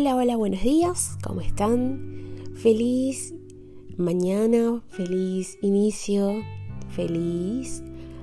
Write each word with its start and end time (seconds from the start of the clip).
Hola, 0.00 0.14
hola, 0.14 0.36
buenos 0.36 0.62
días, 0.62 1.18
¿cómo 1.24 1.40
están? 1.40 2.54
Feliz 2.54 3.34
mañana, 3.96 4.80
feliz 4.90 5.58
inicio, 5.60 6.34
feliz 6.90 7.82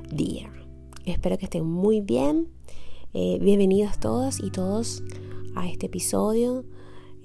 día. 0.09 0.49
Espero 1.03 1.37
que 1.37 1.43
estén 1.43 1.65
muy 1.65 1.99
bien. 1.99 2.47
Eh, 3.13 3.39
bienvenidos 3.41 3.99
todos 3.99 4.39
y 4.41 4.51
todos 4.51 5.03
a 5.53 5.67
este 5.67 5.87
episodio. 5.87 6.63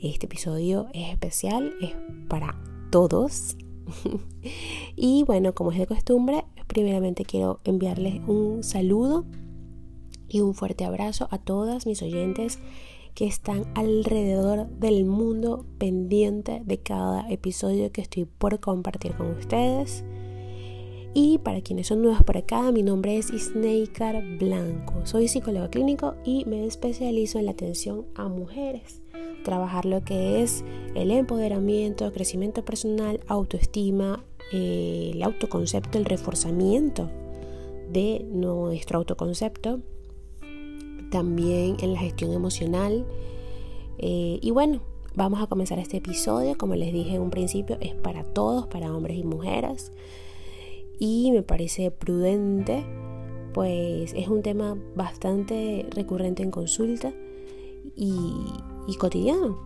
Este 0.02 0.26
episodio 0.26 0.88
es 0.94 1.10
especial, 1.10 1.72
es 1.80 1.92
para 2.28 2.60
todos. 2.90 3.56
y 4.96 5.22
bueno, 5.28 5.54
como 5.54 5.70
es 5.70 5.78
de 5.78 5.86
costumbre, 5.86 6.44
primeramente 6.66 7.24
quiero 7.24 7.60
enviarles 7.62 8.20
un 8.26 8.64
saludo 8.64 9.26
y 10.26 10.40
un 10.40 10.54
fuerte 10.54 10.84
abrazo 10.84 11.28
a 11.30 11.38
todas 11.38 11.86
mis 11.86 12.02
oyentes 12.02 12.58
que 13.14 13.26
están 13.26 13.64
alrededor 13.74 14.68
del 14.68 15.04
mundo 15.04 15.66
pendiente 15.78 16.62
de 16.64 16.78
cada 16.78 17.30
episodio 17.30 17.92
que 17.92 18.00
estoy 18.00 18.24
por 18.24 18.60
compartir 18.60 19.14
con 19.14 19.32
ustedes. 19.32 20.04
Y 21.12 21.38
para 21.38 21.60
quienes 21.60 21.88
son 21.88 22.02
nuevos 22.02 22.22
por 22.22 22.36
acá, 22.36 22.70
mi 22.70 22.82
nombre 22.82 23.18
es 23.18 23.30
Isneikar 23.30 24.22
Blanco. 24.38 25.04
Soy 25.04 25.26
psicólogo 25.26 25.68
clínico 25.68 26.14
y 26.24 26.44
me 26.44 26.66
especializo 26.66 27.38
en 27.38 27.46
la 27.46 27.50
atención 27.50 28.06
a 28.14 28.28
mujeres. 28.28 29.02
Trabajar 29.44 29.86
lo 29.86 30.04
que 30.04 30.42
es 30.42 30.64
el 30.94 31.10
empoderamiento, 31.10 32.12
crecimiento 32.12 32.64
personal, 32.64 33.20
autoestima, 33.26 34.24
eh, 34.52 35.10
el 35.14 35.22
autoconcepto, 35.22 35.98
el 35.98 36.04
reforzamiento 36.04 37.08
de 37.90 38.24
nuestro 38.30 38.98
autoconcepto 38.98 39.80
también 41.10 41.76
en 41.80 41.92
la 41.92 42.00
gestión 42.00 42.32
emocional. 42.32 43.06
Eh, 43.98 44.38
y 44.40 44.50
bueno, 44.50 44.80
vamos 45.14 45.42
a 45.42 45.46
comenzar 45.46 45.78
este 45.78 45.98
episodio. 45.98 46.56
Como 46.56 46.74
les 46.74 46.92
dije 46.92 47.16
en 47.16 47.22
un 47.22 47.30
principio, 47.30 47.76
es 47.80 47.94
para 47.94 48.24
todos, 48.24 48.66
para 48.66 48.94
hombres 48.94 49.18
y 49.18 49.24
mujeres. 49.24 49.92
Y 50.98 51.30
me 51.32 51.42
parece 51.42 51.90
prudente, 51.90 52.84
pues 53.52 54.12
es 54.14 54.28
un 54.28 54.42
tema 54.42 54.76
bastante 54.94 55.86
recurrente 55.90 56.42
en 56.42 56.50
consulta 56.50 57.12
y, 57.96 58.14
y 58.86 58.94
cotidiano. 58.96 59.58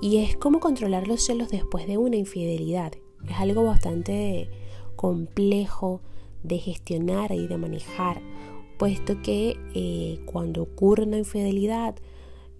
Y 0.00 0.18
es 0.18 0.36
cómo 0.36 0.60
controlar 0.60 1.08
los 1.08 1.22
celos 1.24 1.48
después 1.48 1.86
de 1.86 1.98
una 1.98 2.16
infidelidad. 2.16 2.92
Es 3.28 3.36
algo 3.38 3.64
bastante 3.64 4.48
complejo 4.96 6.00
de 6.42 6.58
gestionar 6.58 7.32
y 7.32 7.46
de 7.46 7.56
manejar 7.56 8.20
puesto 8.78 9.20
que 9.22 9.56
eh, 9.74 10.20
cuando 10.24 10.62
ocurre 10.62 11.04
una 11.04 11.18
infidelidad 11.18 11.96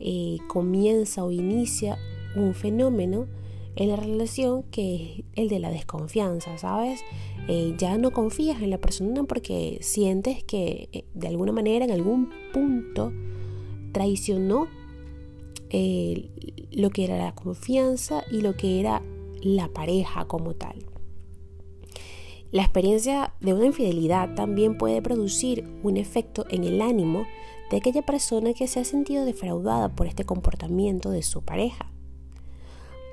eh, 0.00 0.38
comienza 0.48 1.24
o 1.24 1.30
inicia 1.30 1.96
un 2.36 2.54
fenómeno 2.54 3.26
en 3.76 3.88
la 3.88 3.96
relación 3.96 4.64
que 4.64 4.94
es 4.94 5.24
el 5.36 5.48
de 5.48 5.60
la 5.60 5.70
desconfianza, 5.70 6.58
¿sabes? 6.58 7.00
Eh, 7.46 7.74
ya 7.78 7.96
no 7.96 8.10
confías 8.10 8.60
en 8.60 8.70
la 8.70 8.78
persona 8.78 9.22
porque 9.24 9.78
sientes 9.80 10.42
que 10.42 11.04
de 11.14 11.28
alguna 11.28 11.52
manera 11.52 11.84
en 11.84 11.92
algún 11.92 12.30
punto 12.52 13.12
traicionó 13.92 14.66
lo 15.70 16.90
que 16.90 17.04
era 17.04 17.18
la 17.18 17.34
confianza 17.34 18.24
y 18.30 18.40
lo 18.40 18.56
que 18.56 18.80
era 18.80 19.02
la 19.42 19.68
pareja 19.68 20.24
como 20.26 20.54
tal. 20.54 20.84
La 22.50 22.62
experiencia 22.62 23.34
de 23.40 23.52
una 23.52 23.66
infidelidad 23.66 24.34
también 24.34 24.78
puede 24.78 25.02
producir 25.02 25.68
un 25.82 25.98
efecto 25.98 26.46
en 26.48 26.64
el 26.64 26.80
ánimo 26.80 27.26
de 27.70 27.76
aquella 27.76 28.00
persona 28.00 28.54
que 28.54 28.66
se 28.66 28.80
ha 28.80 28.84
sentido 28.84 29.26
defraudada 29.26 29.94
por 29.94 30.06
este 30.06 30.24
comportamiento 30.24 31.10
de 31.10 31.22
su 31.22 31.42
pareja. 31.42 31.92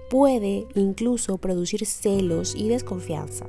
Puede 0.09 0.67
incluso 0.75 1.37
producir 1.37 1.85
celos 1.85 2.55
y 2.55 2.69
desconfianza 2.69 3.45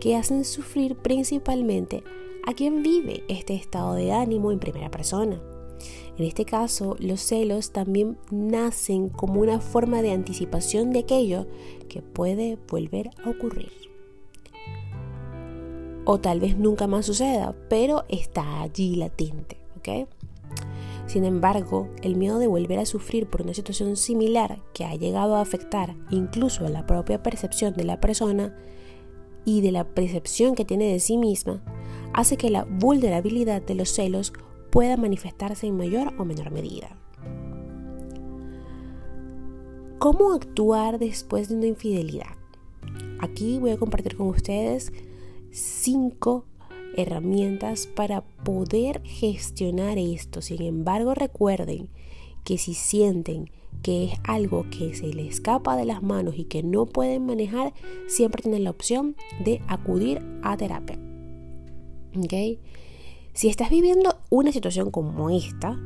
que 0.00 0.16
hacen 0.16 0.44
sufrir 0.44 0.96
principalmente 0.96 2.02
a 2.44 2.52
quien 2.52 2.82
vive 2.82 3.22
este 3.28 3.54
estado 3.54 3.94
de 3.94 4.10
ánimo 4.10 4.50
en 4.50 4.58
primera 4.58 4.90
persona. 4.90 5.40
En 6.16 6.24
este 6.24 6.46
caso, 6.46 6.96
los 6.98 7.20
celos 7.20 7.70
también 7.70 8.18
nacen 8.32 9.08
como 9.08 9.40
una 9.40 9.60
forma 9.60 10.02
de 10.02 10.10
anticipación 10.10 10.90
de 10.90 11.00
aquello 11.00 11.46
que 11.88 12.02
puede 12.02 12.58
volver 12.68 13.10
a 13.24 13.30
ocurrir 13.30 13.87
o 16.10 16.18
tal 16.18 16.40
vez 16.40 16.56
nunca 16.56 16.86
más 16.86 17.04
suceda, 17.04 17.54
pero 17.68 18.06
está 18.08 18.62
allí 18.62 18.96
latente, 18.96 19.58
¿ok? 19.76 20.08
Sin 21.04 21.26
embargo, 21.26 21.90
el 22.02 22.16
miedo 22.16 22.38
de 22.38 22.46
volver 22.46 22.78
a 22.78 22.86
sufrir 22.86 23.28
por 23.28 23.42
una 23.42 23.52
situación 23.52 23.94
similar 23.94 24.62
que 24.72 24.86
ha 24.86 24.94
llegado 24.94 25.36
a 25.36 25.42
afectar 25.42 25.96
incluso 26.08 26.64
a 26.64 26.70
la 26.70 26.86
propia 26.86 27.22
percepción 27.22 27.74
de 27.74 27.84
la 27.84 28.00
persona 28.00 28.56
y 29.44 29.60
de 29.60 29.70
la 29.70 29.84
percepción 29.84 30.54
que 30.54 30.64
tiene 30.64 30.90
de 30.90 30.98
sí 31.00 31.18
misma, 31.18 31.62
hace 32.14 32.38
que 32.38 32.48
la 32.48 32.64
vulnerabilidad 32.64 33.60
de 33.60 33.74
los 33.74 33.90
celos 33.90 34.32
pueda 34.70 34.96
manifestarse 34.96 35.66
en 35.66 35.76
mayor 35.76 36.14
o 36.18 36.24
menor 36.24 36.50
medida. 36.52 36.96
¿Cómo 39.98 40.32
actuar 40.32 40.98
después 40.98 41.50
de 41.50 41.56
una 41.56 41.66
infidelidad? 41.66 42.34
Aquí 43.20 43.58
voy 43.58 43.72
a 43.72 43.76
compartir 43.76 44.16
con 44.16 44.28
ustedes 44.28 44.90
cinco 45.50 46.44
herramientas 46.96 47.86
para 47.86 48.22
poder 48.22 49.02
gestionar 49.04 49.98
esto. 49.98 50.42
Sin 50.42 50.62
embargo, 50.62 51.14
recuerden 51.14 51.88
que 52.44 52.58
si 52.58 52.74
sienten 52.74 53.50
que 53.82 54.04
es 54.04 54.12
algo 54.24 54.66
que 54.70 54.94
se 54.94 55.06
les 55.08 55.34
escapa 55.34 55.76
de 55.76 55.84
las 55.84 56.02
manos 56.02 56.34
y 56.36 56.44
que 56.44 56.62
no 56.62 56.86
pueden 56.86 57.26
manejar, 57.26 57.72
siempre 58.08 58.42
tienen 58.42 58.64
la 58.64 58.70
opción 58.70 59.16
de 59.44 59.62
acudir 59.68 60.20
a 60.42 60.56
terapia. 60.56 60.98
¿Okay? 62.16 62.58
Si 63.34 63.48
estás 63.48 63.70
viviendo 63.70 64.18
una 64.30 64.50
situación 64.50 64.90
como 64.90 65.30
esta, 65.30 65.78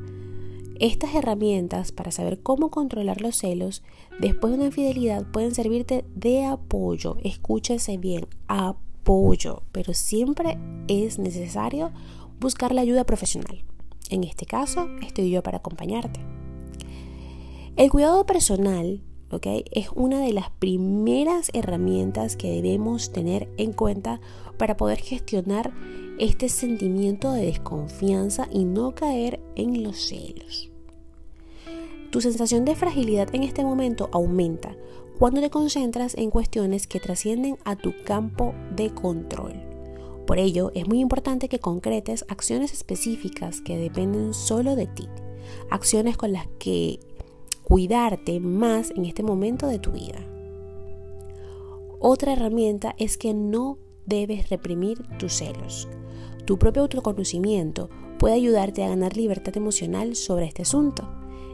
estas 0.81 1.15
herramientas 1.15 1.93
para 1.93 2.11
saber 2.11 2.41
cómo 2.43 2.71
controlar 2.71 3.21
los 3.21 3.37
celos 3.37 3.83
después 4.21 4.53
de 4.53 4.59
una 4.59 4.67
infidelidad 4.67 5.31
pueden 5.31 5.55
servirte 5.55 6.05
de 6.15 6.45
apoyo. 6.45 7.19
Escúchense 7.23 7.99
bien, 7.99 8.27
apoyo 8.49 8.92
pero 9.73 9.95
siempre 9.95 10.59
es 10.89 11.19
necesario 11.19 11.91
buscar 12.41 12.75
la 12.75 12.81
ayuda 12.81 13.05
profesional. 13.05 13.65
En 14.11 14.25
este 14.25 14.47
caso, 14.47 14.89
estoy 15.03 15.31
yo 15.31 15.43
para 15.43 15.59
acompañarte. 15.59 16.21
El 17.77 17.91
cuidado 17.91 18.27
personal 18.27 19.03
es 19.73 19.89
una 19.95 20.21
de 20.21 20.33
las 20.33 20.51
primeras 20.51 21.51
herramientas 21.55 22.37
que 22.37 22.51
debemos 22.51 23.13
tener 23.13 23.49
en 23.57 23.73
cuenta 23.73 24.21
para 24.59 24.77
poder 24.77 24.99
gestionar 24.99 25.73
este 26.19 26.51
sentimiento 26.51 27.33
de 27.33 27.47
desconfianza 27.47 28.47
y 28.53 28.65
no 28.65 28.95
caer 28.95 29.41
en 29.57 29.83
los 29.83 29.97
celos. 29.97 30.71
Tu 32.11 32.21
sensación 32.21 32.67
de 32.67 32.77
fragilidad 32.77 33.35
en 33.35 33.43
este 33.43 33.65
momento 33.65 34.11
aumenta 34.13 34.77
cuando 35.23 35.41
te 35.41 35.51
concentras 35.51 36.17
en 36.17 36.31
cuestiones 36.31 36.89
que 36.89 36.99
trascienden 36.99 37.57
a 37.65 37.77
tu 37.77 37.95
campo 38.03 38.57
de 38.75 38.93
control. 38.93 39.53
Por 40.27 40.41
ello, 40.41 40.73
es 40.75 40.89
muy 40.89 40.99
importante 40.99 41.49
que 41.49 41.61
concretes 41.61 42.25
acciones 42.27 42.73
específicas 42.73 43.61
que 43.61 43.77
dependen 43.77 44.35
solo 44.35 44.75
de 44.75 44.89
ti, 44.89 45.07
acciones 45.71 46.17
con 46.17 46.33
las 46.33 46.49
que 46.59 46.99
cuidarte 47.63 48.41
más 48.41 48.91
en 48.91 49.05
este 49.05 49.23
momento 49.23 49.69
de 49.69 49.79
tu 49.79 49.93
vida. 49.93 50.19
Otra 52.01 52.33
herramienta 52.33 52.97
es 52.99 53.17
que 53.17 53.33
no 53.33 53.79
debes 54.05 54.51
reprimir 54.51 55.07
tus 55.19 55.35
celos. 55.35 55.89
Tu 56.47 56.59
propio 56.59 56.83
autoconocimiento 56.83 57.91
puede 58.19 58.35
ayudarte 58.35 58.83
a 58.83 58.89
ganar 58.89 59.17
libertad 59.17 59.57
emocional 59.57 60.17
sobre 60.17 60.47
este 60.47 60.63
asunto. 60.63 61.09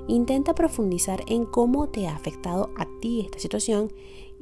Intenta 0.08 0.54
profundizar 0.54 1.22
en 1.28 1.44
cómo 1.44 1.88
te 1.88 2.08
ha 2.08 2.16
afectado 2.16 2.70
a 2.76 2.88
ti 3.00 3.20
esta 3.20 3.38
situación 3.38 3.92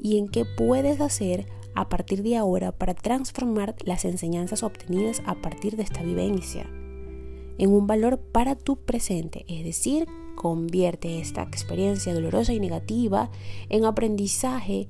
y 0.00 0.18
en 0.18 0.28
qué 0.28 0.44
puedes 0.44 1.00
hacer 1.00 1.46
a 1.74 1.88
partir 1.88 2.22
de 2.22 2.36
ahora 2.36 2.72
para 2.72 2.94
transformar 2.94 3.76
las 3.84 4.04
enseñanzas 4.04 4.62
obtenidas 4.62 5.22
a 5.26 5.34
partir 5.34 5.76
de 5.76 5.82
esta 5.82 6.02
vivencia 6.02 6.70
en 7.58 7.72
un 7.72 7.86
valor 7.86 8.18
para 8.18 8.54
tu 8.54 8.76
presente, 8.76 9.44
es 9.48 9.64
decir, 9.64 10.06
convierte 10.34 11.18
esta 11.18 11.42
experiencia 11.42 12.12
dolorosa 12.14 12.52
y 12.52 12.60
negativa 12.60 13.30
en 13.68 13.84
aprendizaje 13.84 14.88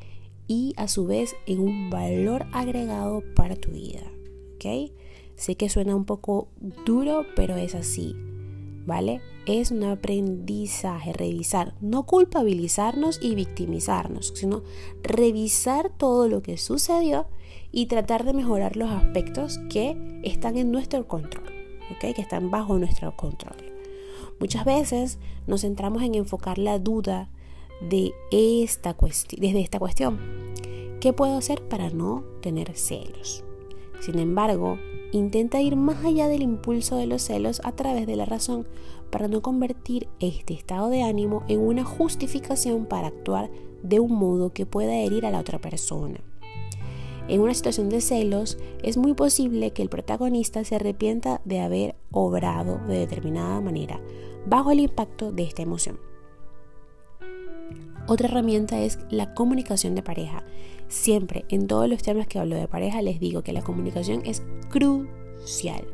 y 0.48 0.74
a 0.76 0.88
su 0.88 1.06
vez 1.06 1.36
en 1.46 1.60
un 1.60 1.90
valor 1.90 2.46
agregado 2.52 3.22
para 3.34 3.56
tu 3.56 3.70
vida. 3.70 4.02
¿Ok? 4.54 4.92
Sé 5.36 5.56
que 5.56 5.68
suena 5.68 5.94
un 5.94 6.04
poco 6.04 6.48
duro, 6.84 7.24
pero 7.36 7.56
es 7.56 7.74
así. 7.74 8.16
¿Vale? 8.86 9.20
Es 9.46 9.70
un 9.70 9.84
aprendizaje, 9.84 11.12
revisar, 11.12 11.74
no 11.80 12.04
culpabilizarnos 12.04 13.18
y 13.20 13.34
victimizarnos, 13.34 14.32
sino 14.34 14.62
revisar 15.02 15.90
todo 15.90 16.28
lo 16.28 16.42
que 16.42 16.56
sucedió 16.56 17.26
y 17.72 17.86
tratar 17.86 18.24
de 18.24 18.32
mejorar 18.32 18.76
los 18.76 18.90
aspectos 18.90 19.58
que 19.68 20.20
están 20.22 20.56
en 20.56 20.70
nuestro 20.70 21.06
control. 21.06 21.56
Que 22.00 22.10
están 22.10 22.50
bajo 22.50 22.78
nuestro 22.78 23.16
control. 23.16 23.56
Muchas 24.38 24.64
veces 24.64 25.18
nos 25.46 25.62
centramos 25.62 26.02
en 26.02 26.14
enfocar 26.14 26.58
la 26.58 26.78
duda 26.78 27.30
de 27.80 28.12
esta 28.30 28.96
desde 29.38 29.60
esta 29.60 29.78
cuestión. 29.78 30.18
¿Qué 31.00 31.12
puedo 31.12 31.36
hacer 31.36 31.66
para 31.68 31.90
no 31.90 32.24
tener 32.42 32.76
celos? 32.76 33.45
Sin 34.00 34.18
embargo, 34.18 34.78
intenta 35.12 35.60
ir 35.60 35.76
más 35.76 36.04
allá 36.04 36.28
del 36.28 36.42
impulso 36.42 36.96
de 36.96 37.06
los 37.06 37.22
celos 37.22 37.60
a 37.64 37.72
través 37.72 38.06
de 38.06 38.16
la 38.16 38.24
razón 38.24 38.66
para 39.10 39.28
no 39.28 39.42
convertir 39.42 40.08
este 40.20 40.54
estado 40.54 40.88
de 40.90 41.02
ánimo 41.02 41.44
en 41.48 41.60
una 41.60 41.84
justificación 41.84 42.86
para 42.86 43.08
actuar 43.08 43.50
de 43.82 44.00
un 44.00 44.12
modo 44.12 44.52
que 44.52 44.66
pueda 44.66 44.94
herir 44.94 45.26
a 45.26 45.30
la 45.30 45.40
otra 45.40 45.58
persona. 45.58 46.20
En 47.28 47.40
una 47.40 47.54
situación 47.54 47.88
de 47.88 48.00
celos, 48.00 48.56
es 48.82 48.96
muy 48.96 49.14
posible 49.14 49.72
que 49.72 49.82
el 49.82 49.88
protagonista 49.88 50.62
se 50.62 50.76
arrepienta 50.76 51.40
de 51.44 51.60
haber 51.60 51.96
obrado 52.12 52.78
de 52.86 52.98
determinada 52.98 53.60
manera 53.60 54.00
bajo 54.46 54.70
el 54.70 54.78
impacto 54.78 55.32
de 55.32 55.42
esta 55.42 55.62
emoción. 55.62 55.98
Otra 58.06 58.28
herramienta 58.28 58.78
es 58.80 59.00
la 59.10 59.34
comunicación 59.34 59.96
de 59.96 60.02
pareja. 60.02 60.44
Siempre 60.88 61.44
en 61.48 61.66
todos 61.66 61.88
los 61.88 62.02
temas 62.02 62.26
que 62.26 62.38
hablo 62.38 62.56
de 62.56 62.68
pareja 62.68 63.02
les 63.02 63.20
digo 63.20 63.42
que 63.42 63.52
la 63.52 63.62
comunicación 63.62 64.22
es 64.24 64.42
crucial. 64.68 65.86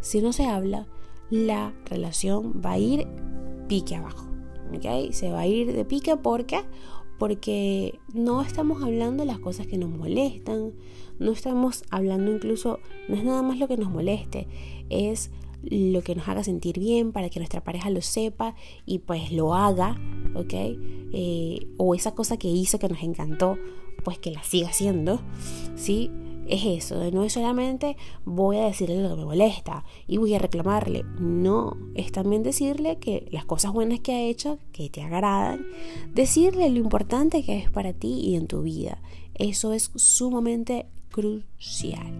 Si 0.00 0.20
no 0.20 0.32
se 0.32 0.46
habla, 0.46 0.86
la 1.30 1.74
relación 1.86 2.62
va 2.64 2.72
a 2.72 2.78
ir 2.78 3.06
pique 3.68 3.96
abajo. 3.96 4.26
Se 5.10 5.30
va 5.30 5.40
a 5.40 5.46
ir 5.46 5.72
de 5.72 5.84
pique 5.84 6.16
porque 6.16 6.60
porque 7.18 7.98
no 8.12 8.42
estamos 8.42 8.82
hablando 8.82 9.24
las 9.24 9.38
cosas 9.38 9.66
que 9.66 9.78
nos 9.78 9.88
molestan, 9.88 10.72
no 11.18 11.32
estamos 11.32 11.84
hablando 11.90 12.30
incluso, 12.30 12.80
no 13.08 13.16
es 13.16 13.24
nada 13.24 13.42
más 13.42 13.58
lo 13.58 13.68
que 13.68 13.78
nos 13.78 13.90
moleste, 13.90 14.46
es 14.90 15.30
lo 15.62 16.02
que 16.02 16.14
nos 16.14 16.28
haga 16.28 16.44
sentir 16.44 16.78
bien 16.78 17.12
para 17.12 17.30
que 17.30 17.40
nuestra 17.40 17.64
pareja 17.64 17.90
lo 17.90 18.02
sepa 18.02 18.54
y 18.84 18.98
pues 18.98 19.32
lo 19.32 19.54
haga, 19.54 19.98
¿ok? 20.34 20.52
Eh, 20.52 21.68
o 21.78 21.94
esa 21.94 22.14
cosa 22.14 22.36
que 22.36 22.48
hizo 22.48 22.78
que 22.78 22.88
nos 22.88 23.02
encantó, 23.02 23.56
pues 24.04 24.18
que 24.18 24.30
la 24.30 24.42
siga 24.42 24.68
haciendo, 24.68 25.20
¿sí? 25.76 26.10
es 26.48 26.64
eso, 26.64 27.10
no 27.10 27.24
es 27.24 27.32
solamente 27.32 27.96
voy 28.24 28.58
a 28.58 28.66
decirle 28.66 29.02
lo 29.02 29.10
que 29.10 29.16
me 29.16 29.24
molesta 29.24 29.84
y 30.06 30.16
voy 30.18 30.34
a 30.34 30.38
reclamarle, 30.38 31.04
no, 31.18 31.76
es 31.94 32.12
también 32.12 32.42
decirle 32.42 32.98
que 32.98 33.26
las 33.30 33.44
cosas 33.44 33.72
buenas 33.72 34.00
que 34.00 34.12
ha 34.12 34.22
hecho, 34.22 34.58
que 34.72 34.88
te 34.88 35.02
agradan, 35.02 35.66
decirle 36.14 36.70
lo 36.70 36.78
importante 36.78 37.42
que 37.42 37.58
es 37.58 37.70
para 37.70 37.92
ti 37.92 38.20
y 38.20 38.36
en 38.36 38.46
tu 38.46 38.62
vida. 38.62 39.02
Eso 39.34 39.72
es 39.72 39.90
sumamente 39.96 40.86
crucial. 41.10 42.12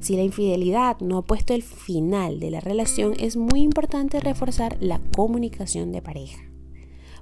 Si 0.00 0.16
la 0.16 0.22
infidelidad 0.22 0.98
no 1.00 1.18
ha 1.18 1.22
puesto 1.22 1.54
el 1.54 1.62
final 1.62 2.40
de 2.40 2.50
la 2.50 2.60
relación, 2.60 3.14
es 3.18 3.36
muy 3.36 3.60
importante 3.60 4.20
reforzar 4.20 4.76
la 4.80 5.00
comunicación 5.16 5.92
de 5.92 6.02
pareja 6.02 6.42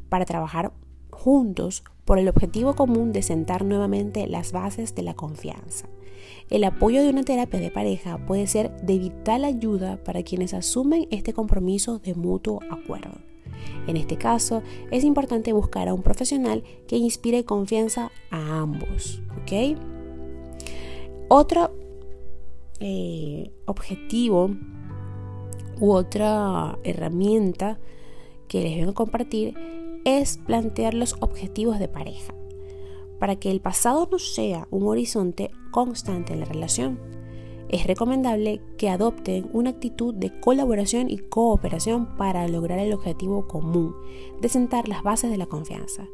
para 0.09 0.25
trabajar 0.25 0.73
juntos 1.11 1.83
por 2.07 2.19
el 2.19 2.29
objetivo 2.29 2.75
común 2.75 3.13
de 3.13 3.21
sentar 3.21 3.65
nuevamente 3.65 4.27
las 4.27 4.53
bases 4.53 4.95
de 4.95 5.03
la 5.03 5.15
confianza. 5.15 5.89
El 6.49 6.65
apoyo 6.65 7.03
de 7.03 7.11
una 7.11 7.25
terapia 7.25 7.61
de 7.61 7.71
pareja 7.71 8.25
puede 8.25 8.47
ser 8.47 8.75
de 8.81 8.99
vital 8.99 9.45
ayuda 9.45 10.03
para 10.03 10.23
quienes 10.23 10.55
asumen 10.55 11.09
este 11.11 11.35
compromiso 11.35 11.99
de 11.99 12.15
mutuo 12.15 12.61
acuerdo. 12.71 13.19
En 13.89 13.97
este 13.97 14.17
caso, 14.17 14.63
es 14.91 15.05
importante 15.05 15.53
buscar 15.53 15.89
a 15.89 15.95
un 15.95 16.03
profesional 16.03 16.63
que 16.87 16.97
inspire 16.97 17.45
confianza 17.45 18.11
a 18.31 18.61
ambos. 18.61 19.21
Otro 21.29 21.73
eh, 22.81 23.51
objetivo 23.65 24.51
u 25.81 25.93
otra 25.93 26.79
herramienta 26.85 27.79
que 28.49 28.63
les 28.63 28.77
vengo 28.77 28.91
a 28.93 28.95
compartir 28.95 29.55
es 30.07 30.39
plantear 30.39 30.95
los 30.95 31.17
objetivos 31.19 31.81
de 31.81 31.89
pareja, 31.89 32.33
para 33.19 33.35
que 33.35 33.51
el 33.51 33.61
pasado 33.61 34.09
no 34.11 34.21
sea 34.21 34.69
un 34.71 34.87
horizonte 34.87 35.51
constante 35.73 36.33
en 36.33 36.41
la 36.41 36.47
relación. 36.47 37.01
Es 37.69 37.89
recomendable 37.89 38.63
que 38.79 38.89
adopten 38.89 39.51
una 39.53 39.71
actitud 39.71 40.15
de 40.15 40.39
colaboración 40.39 41.11
y 41.11 41.19
cooperación 41.19 42.17
para 42.17 42.47
lograr 42.47 42.79
el 42.79 42.93
objetivo 42.93 43.49
común 43.49 43.97
de 44.41 44.49
sentar 44.49 44.87
las 44.87 45.03
bases 45.03 45.29
de 45.29 45.39
la 45.39 45.47
confianza. 45.47 46.07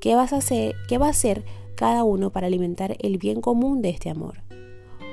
¿Qué, 0.00 0.14
vas 0.14 0.32
a 0.32 0.38
hacer, 0.38 0.74
¿Qué 0.88 0.96
va 0.96 1.08
a 1.08 1.10
hacer 1.10 1.44
cada 1.74 2.04
uno 2.04 2.30
para 2.30 2.46
alimentar 2.46 2.96
el 3.00 3.18
bien 3.18 3.42
común 3.42 3.82
de 3.82 3.90
este 3.90 4.08
amor? 4.08 4.44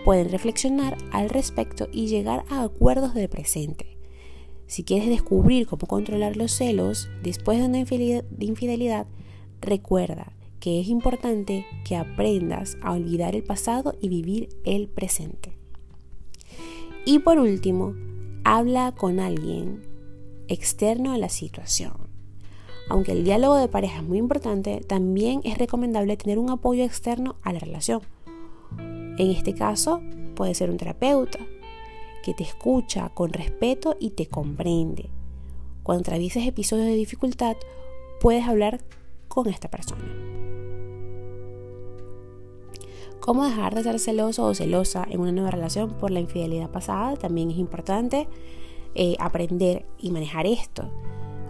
Pueden 0.05 0.29
reflexionar 0.29 0.95
al 1.11 1.27
respecto 1.27 1.89
y 1.91 2.07
llegar 2.07 2.45
a 2.47 2.63
acuerdos 2.63 3.13
del 3.13 3.27
presente 3.27 3.96
si 4.67 4.83
quieres 4.83 5.09
descubrir 5.09 5.65
cómo 5.65 5.87
controlar 5.87 6.37
los 6.37 6.51
celos 6.51 7.09
después 7.23 7.59
de 7.59 7.65
una 7.65 7.79
infidelidad, 7.79 9.07
recuerda 9.61 10.33
que 10.59 10.81
es 10.81 10.87
importante 10.87 11.65
que 11.85 11.95
aprendas 11.95 12.77
a 12.81 12.91
olvidar 12.91 13.35
el 13.35 13.43
pasado 13.43 13.95
y 14.01 14.09
vivir 14.09 14.49
el 14.65 14.87
presente. 14.89 15.57
Y 17.05 17.19
por 17.19 17.39
último, 17.39 17.95
habla 18.43 18.93
con 18.93 19.19
alguien 19.19 19.83
externo 20.49 21.13
a 21.13 21.17
la 21.17 21.29
situación. 21.29 21.93
Aunque 22.89 23.11
el 23.11 23.23
diálogo 23.23 23.55
de 23.55 23.67
pareja 23.67 23.97
es 23.97 24.03
muy 24.03 24.17
importante, 24.17 24.81
también 24.81 25.41
es 25.43 25.57
recomendable 25.57 26.17
tener 26.17 26.39
un 26.39 26.49
apoyo 26.49 26.83
externo 26.83 27.35
a 27.43 27.53
la 27.53 27.59
relación. 27.59 28.01
En 28.77 29.31
este 29.31 29.53
caso, 29.53 30.01
puede 30.35 30.53
ser 30.53 30.69
un 30.69 30.77
terapeuta, 30.77 31.39
que 32.23 32.33
te 32.33 32.43
escucha 32.43 33.09
con 33.09 33.33
respeto 33.33 33.95
y 33.99 34.11
te 34.11 34.27
comprende. 34.27 35.09
Cuando 35.83 36.01
atravieses 36.01 36.45
episodios 36.45 36.87
de 36.87 36.95
dificultad, 36.95 37.55
puedes 38.19 38.45
hablar 38.47 38.81
con 39.27 39.47
esta 39.47 39.69
persona. 39.69 40.03
Cómo 43.19 43.43
dejar 43.43 43.75
de 43.75 43.83
ser 43.83 43.99
celoso 43.99 44.45
o 44.45 44.53
celosa 44.53 45.05
en 45.09 45.19
una 45.19 45.31
nueva 45.31 45.51
relación 45.51 45.91
por 45.93 46.11
la 46.11 46.19
infidelidad 46.19 46.69
pasada 46.69 47.15
también 47.17 47.51
es 47.51 47.57
importante 47.57 48.27
eh, 48.95 49.15
aprender 49.19 49.85
y 49.99 50.11
manejar 50.11 50.45
esto. 50.45 50.89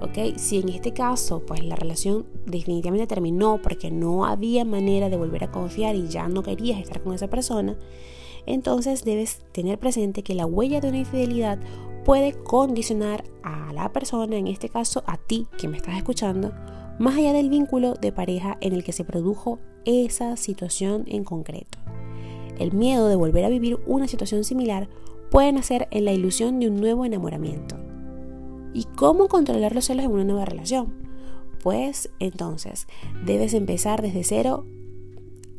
¿ok? 0.02 0.38
Si 0.38 0.58
en 0.60 0.70
este 0.70 0.94
caso, 0.94 1.42
pues 1.46 1.64
la 1.64 1.76
relación 1.76 2.26
definitivamente 2.46 3.08
terminó 3.08 3.60
porque 3.62 3.92
no 3.92 4.26
había 4.26 4.66
manera 4.66 5.10
de 5.10 5.18
volver 5.18 5.44
a 5.44 5.52
confiar 5.52 5.96
y 5.96 6.08
ya 6.08 6.28
no 6.28 6.44
querías 6.44 6.80
estar 6.80 7.02
con 7.02 7.14
esa 7.14 7.28
persona, 7.28 7.78
entonces 8.48 9.04
debes 9.04 9.42
tener 9.52 9.78
presente 9.78 10.24
que 10.24 10.34
la 10.34 10.46
huella 10.46 10.82
de 10.82 10.90
una 10.90 11.00
infidelidad 11.00 11.60
puede 12.04 12.34
condicionar 12.34 13.26
a 13.44 13.74
la 13.74 13.92
persona, 13.92 14.38
en 14.38 14.48
este 14.48 14.70
caso 14.70 15.04
a 15.06 15.18
ti 15.18 15.48
que 15.58 15.68
me 15.68 15.78
estás 15.78 15.98
escuchando, 15.98 16.54
más 17.00 17.18
allá 17.18 17.34
del 17.34 17.50
vínculo 17.50 17.94
de 17.94 18.12
pareja 18.12 18.58
en 18.62 18.74
el 18.74 18.84
que 18.84 18.94
se 18.94 19.04
produjo 19.04 19.60
esa 19.86 20.38
situación 20.38 21.04
en 21.08 21.24
concreto. 21.24 21.78
El 22.58 22.74
miedo 22.74 23.08
de 23.08 23.16
volver 23.16 23.46
a 23.46 23.50
vivir 23.50 23.80
una 23.86 24.08
situación 24.08 24.44
similar 24.44 24.90
puede 25.30 25.52
nacer 25.52 25.88
en 25.92 26.06
la 26.06 26.14
ilusión 26.14 26.60
de 26.60 26.70
un 26.70 26.80
nuevo 26.80 27.06
enamoramiento. 27.06 27.76
¿Y 28.74 28.86
cómo 28.96 29.28
controlar 29.28 29.76
los 29.76 29.86
celos 29.86 30.06
en 30.06 30.12
una 30.12 30.24
nueva 30.24 30.46
relación? 30.46 30.94
Pues 31.62 32.10
entonces 32.20 32.88
debes 33.26 33.54
empezar 33.54 34.02
desde 34.02 34.24
cero 34.24 34.66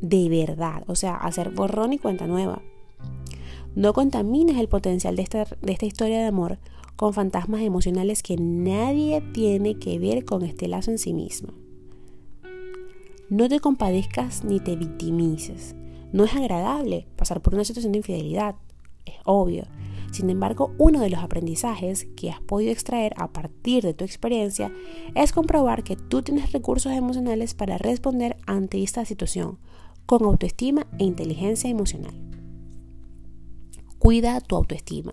de 0.00 0.28
verdad, 0.28 0.84
o 0.86 0.94
sea, 0.94 1.16
hacer 1.16 1.50
borrón 1.50 1.92
y 1.92 1.98
cuenta 1.98 2.26
nueva. 2.26 2.62
No 3.74 3.92
contamines 3.92 4.58
el 4.58 4.68
potencial 4.68 5.16
de 5.16 5.22
esta, 5.22 5.44
de 5.44 5.72
esta 5.72 5.86
historia 5.86 6.18
de 6.18 6.26
amor 6.26 6.58
con 6.96 7.14
fantasmas 7.14 7.62
emocionales 7.62 8.24
que 8.24 8.36
nadie 8.36 9.20
tiene 9.32 9.78
que 9.78 9.98
ver 10.00 10.24
con 10.24 10.42
este 10.42 10.66
lazo 10.66 10.90
en 10.90 10.98
sí 10.98 11.14
mismo. 11.14 11.52
No 13.30 13.48
te 13.48 13.60
compadezcas 13.60 14.42
ni 14.42 14.58
te 14.58 14.74
victimices. 14.74 15.76
No 16.12 16.24
es 16.24 16.34
agradable 16.34 17.06
pasar 17.14 17.40
por 17.40 17.54
una 17.54 17.64
situación 17.64 17.92
de 17.92 17.98
infidelidad, 17.98 18.56
es 19.04 19.14
obvio. 19.24 19.64
Sin 20.10 20.30
embargo, 20.30 20.72
uno 20.78 21.00
de 21.00 21.10
los 21.10 21.20
aprendizajes 21.20 22.06
que 22.16 22.30
has 22.30 22.40
podido 22.40 22.72
extraer 22.72 23.12
a 23.16 23.28
partir 23.28 23.84
de 23.84 23.94
tu 23.94 24.04
experiencia 24.04 24.72
es 25.14 25.32
comprobar 25.32 25.84
que 25.84 25.96
tú 25.96 26.22
tienes 26.22 26.52
recursos 26.52 26.92
emocionales 26.92 27.54
para 27.54 27.78
responder 27.78 28.38
ante 28.46 28.82
esta 28.82 29.04
situación 29.04 29.58
con 30.06 30.24
autoestima 30.24 30.86
e 30.98 31.04
inteligencia 31.04 31.68
emocional. 31.68 32.27
Cuida 33.98 34.40
tu 34.40 34.54
autoestima. 34.54 35.12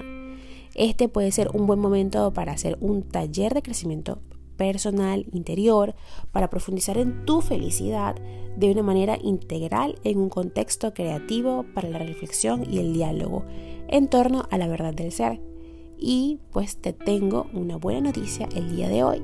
Este 0.75 1.09
puede 1.09 1.31
ser 1.31 1.49
un 1.53 1.65
buen 1.65 1.79
momento 1.79 2.31
para 2.33 2.51
hacer 2.51 2.77
un 2.81 3.01
taller 3.01 3.53
de 3.55 3.63
crecimiento 3.63 4.19
personal 4.57 5.25
interior, 5.33 5.95
para 6.31 6.49
profundizar 6.49 6.97
en 6.99 7.25
tu 7.25 7.41
felicidad 7.41 8.15
de 8.55 8.71
una 8.71 8.83
manera 8.83 9.17
integral 9.21 9.95
en 10.03 10.19
un 10.19 10.29
contexto 10.29 10.93
creativo 10.93 11.65
para 11.73 11.89
la 11.89 11.97
reflexión 11.97 12.63
y 12.71 12.77
el 12.77 12.93
diálogo 12.93 13.43
en 13.87 14.07
torno 14.07 14.47
a 14.51 14.57
la 14.59 14.67
verdad 14.67 14.93
del 14.93 15.11
ser. 15.11 15.41
Y 15.97 16.39
pues 16.51 16.77
te 16.77 16.93
tengo 16.93 17.47
una 17.53 17.77
buena 17.77 18.01
noticia 18.01 18.47
el 18.55 18.75
día 18.75 18.87
de 18.87 19.03
hoy. 19.03 19.23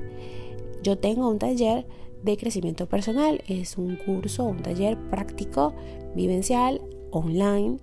Yo 0.82 0.98
tengo 0.98 1.30
un 1.30 1.38
taller 1.38 1.86
de 2.24 2.36
crecimiento 2.36 2.88
personal, 2.88 3.44
es 3.48 3.78
un 3.78 3.96
curso, 3.96 4.46
un 4.46 4.64
taller 4.64 4.98
práctico, 5.10 5.76
vivencial, 6.16 6.82
online 7.12 7.80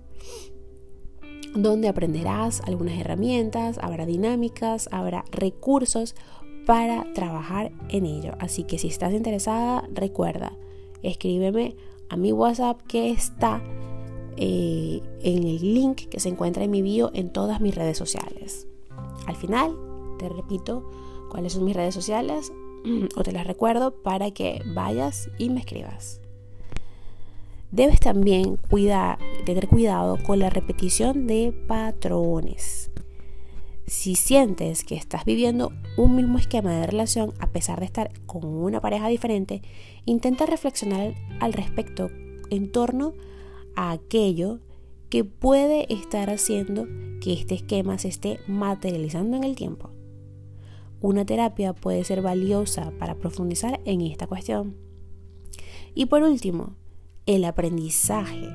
donde 1.55 1.87
aprenderás 1.87 2.61
algunas 2.61 2.97
herramientas, 2.99 3.79
habrá 3.81 4.05
dinámicas, 4.05 4.89
habrá 4.91 5.25
recursos 5.31 6.15
para 6.65 7.11
trabajar 7.13 7.71
en 7.89 8.05
ello. 8.05 8.33
Así 8.39 8.63
que 8.63 8.77
si 8.77 8.87
estás 8.87 9.13
interesada, 9.13 9.87
recuerda, 9.93 10.53
escríbeme 11.01 11.75
a 12.09 12.17
mi 12.17 12.31
WhatsApp 12.31 12.81
que 12.87 13.11
está 13.11 13.63
eh, 14.37 15.01
en 15.21 15.43
el 15.43 15.73
link 15.73 16.07
que 16.09 16.19
se 16.19 16.29
encuentra 16.29 16.63
en 16.63 16.71
mi 16.71 16.81
bio 16.81 17.11
en 17.13 17.31
todas 17.31 17.61
mis 17.61 17.75
redes 17.75 17.97
sociales. 17.97 18.67
Al 19.25 19.35
final, 19.35 19.75
te 20.17 20.29
repito 20.29 20.89
cuáles 21.29 21.53
son 21.53 21.65
mis 21.65 21.75
redes 21.75 21.93
sociales 21.93 22.51
o 23.15 23.23
te 23.23 23.31
las 23.31 23.47
recuerdo 23.47 24.01
para 24.03 24.31
que 24.31 24.61
vayas 24.65 25.29
y 25.37 25.49
me 25.49 25.59
escribas. 25.59 26.21
Debes 27.71 27.99
también 27.99 28.57
tener 29.45 29.67
cuidado 29.67 30.17
con 30.23 30.39
la 30.39 30.49
repetición 30.49 31.27
de 31.27 31.53
patrones. 31.67 32.89
Si 33.85 34.15
sientes 34.15 34.83
que 34.83 34.95
estás 34.95 35.23
viviendo 35.23 35.71
un 35.95 36.15
mismo 36.15 36.39
esquema 36.39 36.73
de 36.73 36.87
relación 36.87 37.33
a 37.39 37.51
pesar 37.51 37.79
de 37.79 37.85
estar 37.85 38.11
con 38.25 38.45
una 38.45 38.81
pareja 38.81 39.07
diferente, 39.07 39.61
intenta 40.05 40.47
reflexionar 40.47 41.13
al 41.39 41.53
respecto 41.53 42.09
en 42.49 42.71
torno 42.71 43.13
a 43.75 43.91
aquello 43.91 44.59
que 45.09 45.23
puede 45.23 45.91
estar 45.93 46.29
haciendo 46.31 46.87
que 47.21 47.33
este 47.33 47.55
esquema 47.55 47.99
se 47.99 48.07
esté 48.07 48.39
materializando 48.47 49.37
en 49.37 49.43
el 49.43 49.55
tiempo. 49.55 49.91
Una 51.01 51.23
terapia 51.23 51.73
puede 51.73 52.03
ser 52.03 52.21
valiosa 52.23 52.91
para 52.97 53.15
profundizar 53.15 53.79
en 53.85 54.01
esta 54.01 54.25
cuestión. 54.25 54.75
Y 55.95 56.07
por 56.07 56.23
último, 56.23 56.75
el 57.29 57.45
aprendizaje. 57.45 58.49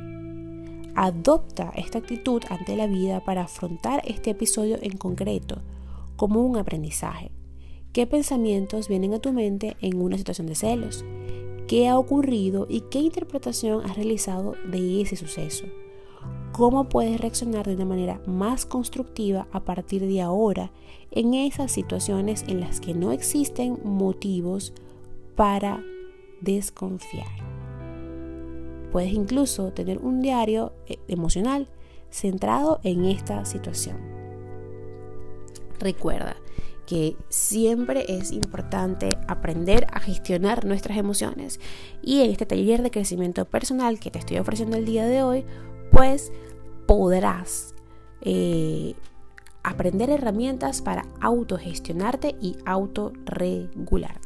Adopta 0.96 1.72
esta 1.76 1.98
actitud 1.98 2.42
ante 2.50 2.76
la 2.76 2.88
vida 2.88 3.20
para 3.20 3.42
afrontar 3.42 4.02
este 4.04 4.30
episodio 4.30 4.78
en 4.82 4.96
concreto 4.96 5.58
como 6.16 6.42
un 6.42 6.56
aprendizaje. 6.56 7.30
¿Qué 7.92 8.08
pensamientos 8.08 8.88
vienen 8.88 9.14
a 9.14 9.20
tu 9.20 9.32
mente 9.32 9.76
en 9.80 10.02
una 10.02 10.18
situación 10.18 10.48
de 10.48 10.56
celos? 10.56 11.04
¿Qué 11.68 11.86
ha 11.86 11.96
ocurrido 11.96 12.66
y 12.68 12.80
qué 12.90 12.98
interpretación 12.98 13.84
has 13.84 13.94
realizado 13.94 14.56
de 14.68 15.02
ese 15.02 15.14
suceso? 15.14 15.66
¿Cómo 16.50 16.88
puedes 16.88 17.20
reaccionar 17.20 17.68
de 17.68 17.76
una 17.76 17.84
manera 17.84 18.20
más 18.26 18.66
constructiva 18.66 19.46
a 19.52 19.60
partir 19.60 20.04
de 20.04 20.20
ahora 20.20 20.72
en 21.12 21.34
esas 21.34 21.70
situaciones 21.70 22.44
en 22.48 22.58
las 22.58 22.80
que 22.80 22.92
no 22.92 23.12
existen 23.12 23.78
motivos 23.84 24.72
para 25.36 25.80
desconfiar? 26.40 27.43
Puedes 28.94 29.12
incluso 29.12 29.72
tener 29.72 29.98
un 29.98 30.20
diario 30.20 30.72
eh, 30.86 30.98
emocional 31.08 31.66
centrado 32.10 32.78
en 32.84 33.06
esta 33.06 33.44
situación. 33.44 33.96
Recuerda 35.80 36.36
que 36.86 37.16
siempre 37.28 38.04
es 38.06 38.30
importante 38.30 39.08
aprender 39.26 39.88
a 39.90 39.98
gestionar 39.98 40.64
nuestras 40.64 40.96
emociones 40.96 41.58
y 42.02 42.20
en 42.20 42.30
este 42.30 42.46
taller 42.46 42.82
de 42.82 42.92
crecimiento 42.92 43.46
personal 43.46 43.98
que 43.98 44.12
te 44.12 44.20
estoy 44.20 44.38
ofreciendo 44.38 44.76
el 44.76 44.84
día 44.84 45.06
de 45.06 45.24
hoy, 45.24 45.44
pues 45.90 46.30
podrás 46.86 47.74
eh, 48.20 48.94
aprender 49.64 50.08
herramientas 50.08 50.82
para 50.82 51.04
autogestionarte 51.20 52.36
y 52.40 52.58
autorregularte. 52.64 54.23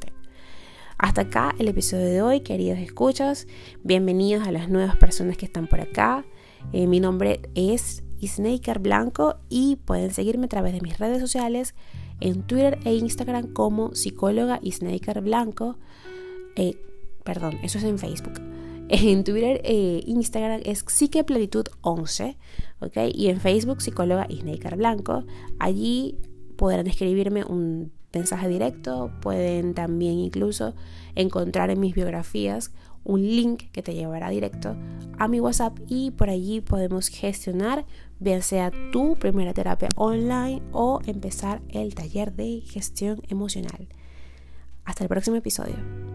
Hasta 0.98 1.20
acá 1.20 1.54
el 1.60 1.68
episodio 1.68 2.06
de 2.06 2.22
hoy, 2.22 2.40
queridos 2.40 2.80
escuchas. 2.80 3.46
Bienvenidos 3.84 4.48
a 4.48 4.50
las 4.50 4.68
nuevas 4.68 4.96
personas 4.96 5.36
que 5.36 5.46
están 5.46 5.68
por 5.68 5.80
acá. 5.80 6.24
Eh, 6.72 6.88
mi 6.88 6.98
nombre 6.98 7.40
es 7.54 8.02
Snaker 8.20 8.80
Blanco 8.80 9.36
y 9.48 9.76
pueden 9.76 10.12
seguirme 10.12 10.46
a 10.46 10.48
través 10.48 10.72
de 10.72 10.80
mis 10.80 10.98
redes 10.98 11.20
sociales 11.20 11.76
en 12.18 12.42
Twitter 12.42 12.80
e 12.84 12.94
Instagram 12.96 13.52
como 13.52 13.94
psicóloga 13.94 14.58
Snaker 14.68 15.20
Blanco. 15.20 15.78
Eh, 16.56 16.74
perdón, 17.22 17.58
eso 17.62 17.78
es 17.78 17.84
en 17.84 17.98
Facebook. 17.98 18.40
En 18.90 19.22
Twitter 19.22 19.60
e 19.64 20.02
Instagram 20.06 20.62
es 20.64 20.84
psiqueplenitud11, 20.86 22.38
¿ok? 22.80 22.96
Y 23.12 23.28
en 23.28 23.38
Facebook 23.38 23.82
psicóloga 23.82 24.26
Snaker 24.30 24.76
Blanco. 24.76 25.24
Allí 25.58 26.18
podrán 26.56 26.86
escribirme 26.86 27.44
un 27.44 27.92
mensaje 28.12 28.48
directo, 28.48 29.10
pueden 29.20 29.74
también 29.74 30.18
incluso 30.18 30.74
encontrar 31.14 31.70
en 31.70 31.80
mis 31.80 31.94
biografías 31.94 32.72
un 33.04 33.22
link 33.22 33.70
que 33.72 33.82
te 33.82 33.94
llevará 33.94 34.28
directo 34.28 34.76
a 35.18 35.28
mi 35.28 35.40
WhatsApp 35.40 35.78
y 35.88 36.10
por 36.10 36.28
allí 36.28 36.60
podemos 36.60 37.08
gestionar 37.08 37.86
bien 38.20 38.42
sea 38.42 38.70
tu 38.92 39.16
primera 39.16 39.54
terapia 39.54 39.88
online 39.96 40.62
o 40.72 41.00
empezar 41.06 41.62
el 41.70 41.94
taller 41.94 42.32
de 42.34 42.60
gestión 42.60 43.22
emocional. 43.28 43.88
Hasta 44.84 45.04
el 45.04 45.08
próximo 45.08 45.36
episodio. 45.36 46.07